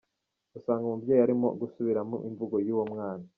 [0.57, 3.25] Usanga umubyeyi arimo gusubiramo imvugo y’ uwo mwana.